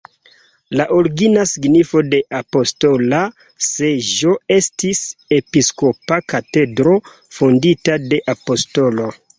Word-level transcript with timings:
La 0.79 0.85
origina 0.99 1.43
signifo 1.51 2.01
de 2.13 2.21
"apostola 2.39 3.19
seĝo" 3.67 4.35
estis: 4.59 5.05
episkopa 5.41 6.21
katedro 6.35 6.99
fondita 7.39 8.05
de 8.13 8.25
apostolo. 8.37 9.13